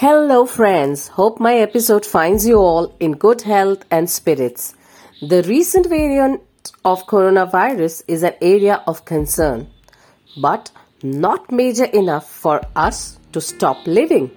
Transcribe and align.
Hello, 0.00 0.44
friends. 0.44 1.08
Hope 1.08 1.40
my 1.40 1.54
episode 1.54 2.04
finds 2.04 2.46
you 2.46 2.58
all 2.58 2.94
in 3.00 3.12
good 3.12 3.40
health 3.40 3.82
and 3.90 4.10
spirits. 4.10 4.74
The 5.22 5.42
recent 5.44 5.86
variant 5.86 6.42
of 6.84 7.06
coronavirus 7.06 8.02
is 8.06 8.22
an 8.22 8.34
area 8.42 8.82
of 8.86 9.06
concern, 9.06 9.68
but 10.36 10.70
not 11.02 11.50
major 11.50 11.86
enough 11.86 12.30
for 12.30 12.60
us 12.76 13.18
to 13.32 13.40
stop 13.40 13.86
living. 13.86 14.30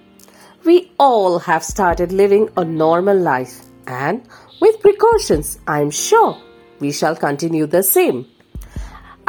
We 0.64 0.92
all 0.98 1.38
have 1.40 1.62
started 1.62 2.10
living 2.10 2.48
a 2.56 2.64
normal 2.64 3.18
life, 3.18 3.60
and 3.86 4.26
with 4.62 4.80
precautions, 4.80 5.58
I'm 5.66 5.90
sure 5.90 6.40
we 6.78 6.90
shall 6.90 7.14
continue 7.14 7.66
the 7.66 7.82
same. 7.82 8.24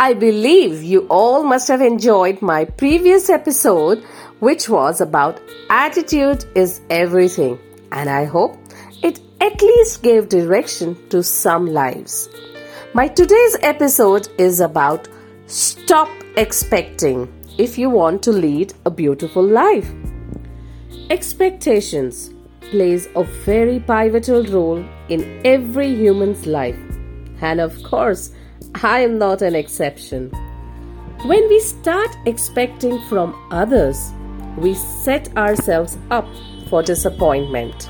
I 0.01 0.15
believe 0.15 0.81
you 0.81 1.05
all 1.09 1.43
must 1.43 1.67
have 1.67 1.79
enjoyed 1.79 2.41
my 2.41 2.65
previous 2.65 3.29
episode, 3.29 4.03
which 4.39 4.67
was 4.67 4.99
about 4.99 5.39
attitude 5.69 6.43
is 6.55 6.81
everything, 6.89 7.59
and 7.91 8.09
I 8.09 8.25
hope 8.25 8.57
it 9.03 9.19
at 9.39 9.61
least 9.61 10.01
gave 10.01 10.27
direction 10.27 10.97
to 11.09 11.21
some 11.21 11.67
lives. 11.67 12.29
My 12.95 13.09
today's 13.09 13.57
episode 13.61 14.27
is 14.39 14.59
about 14.59 15.07
stop 15.45 16.09
expecting 16.35 17.31
if 17.59 17.77
you 17.77 17.91
want 17.91 18.23
to 18.23 18.31
lead 18.31 18.73
a 18.87 18.89
beautiful 18.89 19.43
life. 19.43 19.93
Expectations 21.11 22.31
plays 22.71 23.07
a 23.15 23.23
very 23.23 23.79
pivotal 23.79 24.45
role 24.45 24.83
in 25.09 25.41
every 25.45 25.93
human's 25.93 26.47
life. 26.47 26.79
And 27.39 27.61
of 27.61 27.83
course, 27.83 28.31
I 28.75 29.01
am 29.01 29.19
not 29.19 29.41
an 29.41 29.53
exception. 29.53 30.29
When 31.25 31.47
we 31.49 31.59
start 31.59 32.15
expecting 32.25 32.99
from 33.09 33.35
others, 33.51 34.11
we 34.57 34.73
set 34.73 35.35
ourselves 35.37 35.97
up 36.09 36.27
for 36.69 36.81
disappointment. 36.81 37.89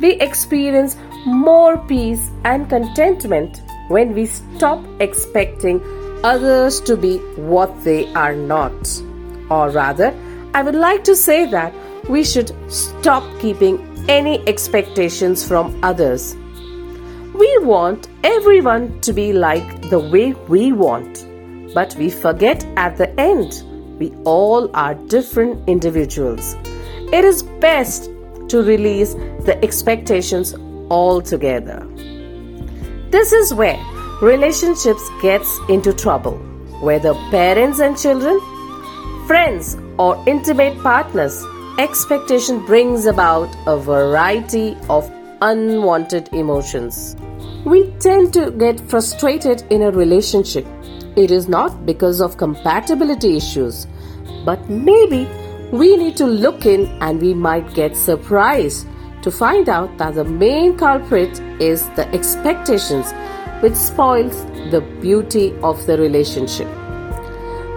We 0.00 0.12
experience 0.20 0.96
more 1.26 1.76
peace 1.86 2.30
and 2.44 2.68
contentment 2.68 3.60
when 3.88 4.14
we 4.14 4.26
stop 4.26 4.84
expecting 5.00 5.82
others 6.24 6.80
to 6.82 6.96
be 6.96 7.18
what 7.36 7.84
they 7.84 8.12
are 8.14 8.34
not. 8.34 9.02
Or 9.50 9.70
rather, 9.70 10.14
I 10.54 10.62
would 10.62 10.74
like 10.74 11.04
to 11.04 11.16
say 11.16 11.46
that 11.50 11.74
we 12.08 12.24
should 12.24 12.54
stop 12.72 13.24
keeping 13.40 13.78
any 14.08 14.38
expectations 14.48 15.46
from 15.46 15.78
others. 15.84 16.36
We 17.38 17.58
want 17.58 18.08
everyone 18.24 18.98
to 19.02 19.12
be 19.12 19.34
like 19.34 19.90
the 19.90 19.98
way 19.98 20.32
we 20.48 20.72
want, 20.72 21.26
but 21.74 21.94
we 21.96 22.08
forget 22.08 22.64
at 22.78 22.96
the 22.96 23.08
end 23.20 23.62
we 23.98 24.10
all 24.24 24.74
are 24.74 24.94
different 24.94 25.68
individuals. 25.68 26.56
It 27.12 27.26
is 27.26 27.42
best 27.42 28.04
to 28.48 28.62
release 28.62 29.12
the 29.44 29.58
expectations 29.62 30.54
altogether. 30.90 31.86
This 33.10 33.32
is 33.32 33.52
where 33.52 33.78
relationships 34.22 35.06
gets 35.20 35.58
into 35.68 35.92
trouble, 35.92 36.38
whether 36.80 37.12
parents 37.30 37.80
and 37.80 37.98
children, 37.98 38.40
friends 39.26 39.76
or 39.98 40.22
intimate 40.26 40.82
partners. 40.82 41.44
Expectation 41.78 42.64
brings 42.64 43.04
about 43.04 43.54
a 43.66 43.76
variety 43.76 44.74
of 44.88 45.12
unwanted 45.42 46.32
emotions. 46.32 47.14
We 47.66 47.90
tend 47.98 48.32
to 48.34 48.52
get 48.52 48.78
frustrated 48.88 49.64
in 49.70 49.82
a 49.82 49.90
relationship. 49.90 50.64
It 51.16 51.32
is 51.32 51.48
not 51.48 51.84
because 51.84 52.20
of 52.20 52.36
compatibility 52.36 53.36
issues, 53.36 53.88
but 54.44 54.70
maybe 54.70 55.28
we 55.72 55.96
need 55.96 56.16
to 56.18 56.26
look 56.26 56.64
in 56.64 56.86
and 57.02 57.20
we 57.20 57.34
might 57.34 57.74
get 57.74 57.96
surprised 57.96 58.86
to 59.22 59.32
find 59.32 59.68
out 59.68 59.98
that 59.98 60.14
the 60.14 60.22
main 60.22 60.78
culprit 60.78 61.40
is 61.60 61.82
the 61.96 62.06
expectations 62.14 63.12
which 63.64 63.74
spoils 63.74 64.44
the 64.70 64.82
beauty 65.00 65.52
of 65.64 65.84
the 65.86 65.98
relationship. 65.98 66.68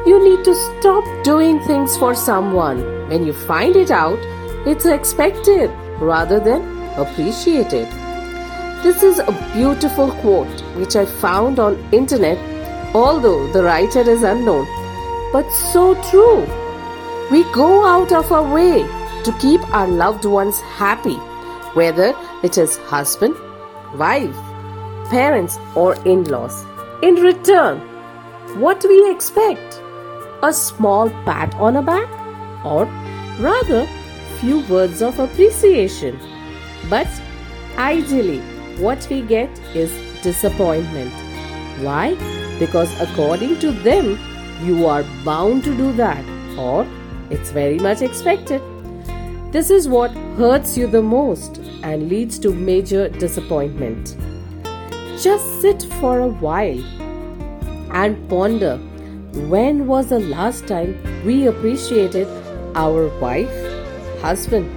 You 0.06 0.24
need 0.24 0.46
to 0.46 0.54
stop 0.54 1.04
doing 1.24 1.60
things 1.62 1.98
for 1.98 2.14
someone 2.14 3.10
when 3.10 3.26
you 3.26 3.34
find 3.34 3.76
it 3.76 3.90
out 3.90 4.20
it's 4.68 4.86
expected 4.86 5.72
rather 6.00 6.40
than 6.40 6.62
appreciated. 6.96 7.88
This 8.82 9.04
is 9.04 9.20
a 9.20 9.32
beautiful 9.54 10.10
quote 10.22 10.62
which 10.78 10.96
I 10.96 11.06
found 11.06 11.60
on 11.60 11.78
internet 11.92 12.38
although 12.96 13.52
the 13.52 13.62
writer 13.62 14.00
is 14.10 14.24
unknown 14.24 14.66
but 15.34 15.52
so 15.52 15.96
true. 16.10 16.48
We 17.30 17.44
go 17.52 17.86
out 17.86 18.14
of 18.14 18.32
our 18.32 18.54
way 18.54 18.84
to 19.24 19.36
keep 19.38 19.62
our 19.76 19.86
loved 19.86 20.24
ones 20.24 20.62
happy 20.62 21.18
whether 21.74 22.14
it 22.42 22.58
is 22.58 22.78
husband, 22.78 23.36
wife, 23.96 24.38
parents 25.10 25.60
or 25.76 25.96
in-laws. 26.06 26.66
In 27.04 27.16
return, 27.16 27.80
what 28.62 28.80
do 28.80 28.88
we 28.88 29.12
expect? 29.12 29.82
A 30.42 30.54
small 30.54 31.10
pat 31.26 31.54
on 31.56 31.76
a 31.76 31.82
back 31.82 32.08
or 32.64 32.86
rather 33.42 33.86
few 34.40 34.62
words 34.68 35.02
of 35.02 35.20
appreciation. 35.20 36.18
But 36.90 37.10
ideally, 37.78 38.42
what 38.80 39.08
we 39.10 39.22
get 39.22 39.50
is 39.76 39.92
disappointment. 40.22 41.14
Why? 41.82 42.16
Because 42.60 42.90
according 43.02 43.60
to 43.60 43.72
them, 43.72 44.20
you 44.64 44.86
are 44.86 45.04
bound 45.24 45.64
to 45.66 45.76
do 45.76 45.92
that 45.94 46.24
or 46.58 46.86
it's 47.30 47.52
very 47.52 47.80
much 47.80 48.02
expected. 48.02 48.62
This 49.52 49.70
is 49.70 49.88
what 49.88 50.12
hurts 50.38 50.78
you 50.78 50.88
the 50.88 51.02
most 51.02 51.58
and 51.84 52.10
leads 52.10 52.38
to 52.40 52.54
major 52.54 53.10
disappointment. 53.10 54.16
Just 55.22 55.62
sit 55.62 55.84
for 56.00 56.20
a 56.20 56.28
while 56.28 56.84
and 57.92 58.30
ponder 58.30 58.78
when 59.54 59.88
was 59.88 60.10
the 60.10 60.20
last 60.20 60.68
time 60.68 60.98
we 61.26 61.48
appreciated 61.48 62.28
our 62.76 63.08
wife, 63.20 63.52
husband, 64.22 64.70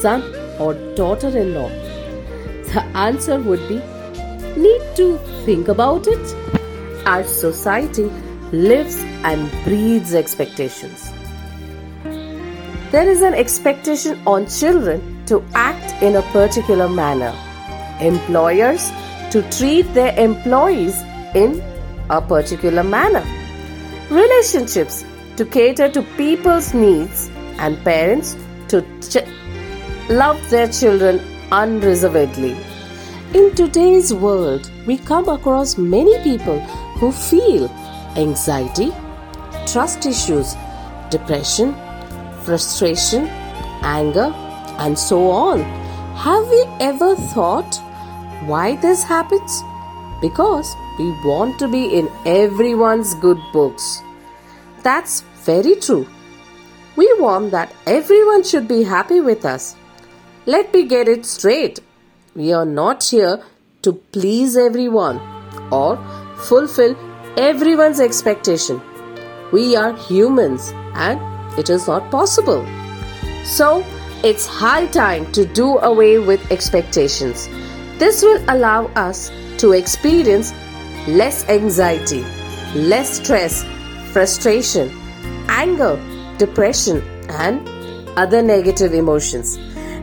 son, 0.00 0.22
or 0.58 0.74
daughter 0.94 1.28
in 1.28 1.54
law? 1.54 1.85
The 2.76 2.82
answer 2.94 3.40
would 3.40 3.66
be 3.68 3.76
need 4.62 4.82
to 4.96 5.16
think 5.46 5.68
about 5.68 6.06
it. 6.06 7.06
Our 7.06 7.24
society 7.24 8.04
lives 8.52 8.98
and 9.28 9.50
breeds 9.64 10.12
expectations. 10.12 11.10
There 12.90 13.08
is 13.08 13.22
an 13.22 13.32
expectation 13.32 14.20
on 14.26 14.46
children 14.48 15.24
to 15.24 15.42
act 15.54 16.02
in 16.02 16.16
a 16.16 16.22
particular 16.34 16.86
manner. 16.86 17.32
Employers 18.02 18.90
to 19.30 19.42
treat 19.56 19.94
their 19.94 20.14
employees 20.18 21.00
in 21.34 21.62
a 22.10 22.20
particular 22.20 22.84
manner. 22.84 23.24
Relationships 24.10 25.02
to 25.38 25.46
cater 25.46 25.88
to 25.88 26.02
people's 26.18 26.74
needs 26.74 27.30
and 27.56 27.82
parents 27.84 28.36
to 28.68 28.82
ch- 29.00 29.26
love 30.10 30.38
their 30.50 30.68
children 30.68 31.20
unreservedly. 31.50 32.54
In 33.34 33.54
today's 33.56 34.14
world, 34.14 34.70
we 34.86 34.98
come 34.98 35.28
across 35.28 35.76
many 35.76 36.16
people 36.22 36.60
who 37.00 37.10
feel 37.10 37.68
anxiety, 38.16 38.92
trust 39.66 40.06
issues, 40.06 40.54
depression, 41.10 41.74
frustration, 42.44 43.26
anger, 43.82 44.32
and 44.78 44.96
so 44.96 45.28
on. 45.28 45.60
Have 46.14 46.46
we 46.48 46.64
ever 46.80 47.16
thought 47.34 47.74
why 48.46 48.76
this 48.76 49.02
happens? 49.02 49.60
Because 50.22 50.72
we 50.96 51.10
want 51.24 51.58
to 51.58 51.66
be 51.66 51.98
in 51.98 52.08
everyone's 52.24 53.14
good 53.16 53.40
books. 53.52 54.02
That's 54.84 55.22
very 55.42 55.74
true. 55.74 56.06
We 56.94 57.12
want 57.18 57.50
that 57.50 57.74
everyone 57.86 58.44
should 58.44 58.68
be 58.68 58.84
happy 58.84 59.20
with 59.20 59.44
us. 59.44 59.74
Let 60.46 60.72
me 60.72 60.84
get 60.84 61.08
it 61.08 61.26
straight. 61.26 61.80
We 62.36 62.52
are 62.52 62.66
not 62.66 63.02
here 63.02 63.42
to 63.80 63.92
please 64.12 64.58
everyone 64.58 65.18
or 65.72 65.96
fulfill 66.36 66.94
everyone's 67.38 67.98
expectation. 67.98 68.78
We 69.52 69.74
are 69.74 69.96
humans 69.96 70.70
and 70.94 71.18
it 71.58 71.70
is 71.70 71.86
not 71.88 72.10
possible. 72.10 72.66
So, 73.44 73.82
it's 74.22 74.46
high 74.46 74.86
time 74.88 75.32
to 75.32 75.46
do 75.46 75.78
away 75.78 76.18
with 76.18 76.52
expectations. 76.52 77.48
This 77.98 78.22
will 78.22 78.44
allow 78.48 78.86
us 78.96 79.30
to 79.58 79.72
experience 79.72 80.52
less 81.08 81.48
anxiety, 81.48 82.22
less 82.74 83.16
stress, 83.16 83.64
frustration, 84.12 84.90
anger, 85.48 85.98
depression, 86.36 87.00
and 87.30 87.66
other 88.18 88.42
negative 88.42 88.92
emotions. 88.92 89.56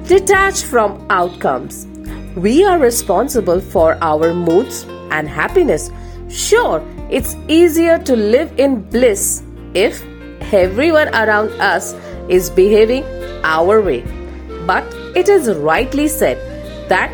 Detach 0.07 0.63
from 0.63 1.05
outcomes. 1.11 1.85
We 2.35 2.63
are 2.65 2.79
responsible 2.79 3.61
for 3.61 3.95
our 4.01 4.33
moods 4.33 4.87
and 5.11 5.29
happiness. 5.29 5.91
Sure, 6.29 6.83
it's 7.11 7.35
easier 7.47 7.99
to 7.99 8.15
live 8.15 8.51
in 8.57 8.81
bliss 8.89 9.43
if 9.75 10.03
everyone 10.51 11.09
around 11.09 11.51
us 11.61 11.93
is 12.29 12.49
behaving 12.49 13.03
our 13.43 13.81
way. 13.81 14.01
But 14.65 14.83
it 15.15 15.29
is 15.29 15.53
rightly 15.57 16.07
said 16.07 16.39
that 16.89 17.11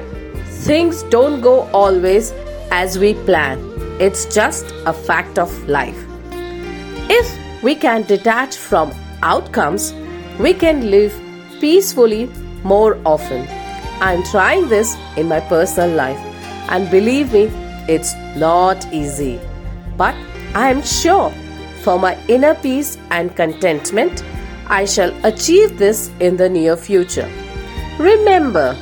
things 0.64 1.04
don't 1.04 1.42
go 1.42 1.68
always 1.74 2.32
as 2.72 2.98
we 2.98 3.14
plan. 3.14 3.60
It's 4.00 4.24
just 4.34 4.74
a 4.86 4.94
fact 4.94 5.38
of 5.38 5.52
life. 5.68 6.02
If 7.10 7.62
we 7.62 7.76
can 7.76 8.04
detach 8.04 8.56
from 8.56 8.94
outcomes, 9.22 9.94
we 10.40 10.54
can 10.54 10.90
live 10.90 11.14
peacefully 11.60 12.28
more 12.64 12.98
often. 13.06 13.59
I'm 14.02 14.24
trying 14.24 14.70
this 14.70 14.96
in 15.18 15.28
my 15.28 15.40
personal 15.42 15.96
life, 15.96 16.20
and 16.70 16.90
believe 16.90 17.34
me, 17.34 17.50
it's 17.88 18.14
not 18.38 18.92
easy. 18.94 19.40
But 19.98 20.16
I 20.56 20.70
am 20.70 20.82
sure 20.82 21.32
for 21.84 22.00
my 22.00 22.18
inner 22.28 22.56
peace 22.56 22.98
and 23.12 23.36
contentment, 23.36 24.24
I 24.68 24.86
shall 24.86 25.14
achieve 25.26 25.78
this 25.78 26.12
in 26.20 26.38
the 26.38 26.48
near 26.48 26.78
future. 26.78 27.30
Remember, 27.98 28.78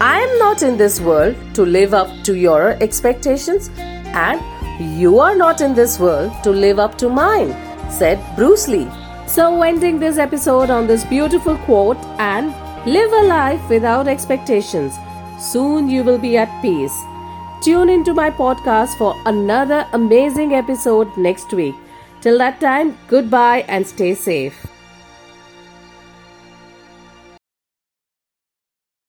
I 0.00 0.20
am 0.20 0.38
not 0.38 0.62
in 0.62 0.76
this 0.76 1.00
world 1.00 1.34
to 1.54 1.62
live 1.62 1.92
up 1.94 2.08
to 2.24 2.36
your 2.36 2.70
expectations, 2.82 3.70
and 4.14 4.40
you 5.00 5.18
are 5.18 5.34
not 5.34 5.60
in 5.60 5.74
this 5.74 5.98
world 5.98 6.32
to 6.44 6.50
live 6.50 6.78
up 6.78 6.96
to 6.98 7.08
mine, 7.08 7.50
said 7.90 8.22
Bruce 8.36 8.68
Lee. 8.68 8.88
So, 9.26 9.62
ending 9.62 9.98
this 9.98 10.18
episode 10.18 10.70
on 10.70 10.86
this 10.86 11.04
beautiful 11.04 11.56
quote 11.58 11.98
and 12.18 12.54
live 12.88 13.12
a 13.12 13.22
life 13.26 13.68
without 13.68 14.08
expectations. 14.08 14.98
Soon 15.38 15.90
you 15.90 16.02
will 16.02 16.18
be 16.18 16.36
at 16.38 16.62
peace. 16.62 16.96
Tune 17.60 17.90
into 17.90 18.14
my 18.14 18.30
podcast 18.30 18.96
for 18.96 19.14
another 19.26 19.86
amazing 19.92 20.54
episode 20.54 21.14
next 21.16 21.52
week. 21.52 21.74
Till 22.22 22.38
that 22.38 22.60
time, 22.60 22.96
goodbye 23.08 23.64
and 23.68 23.86
stay 23.86 24.14
safe. 24.14 24.66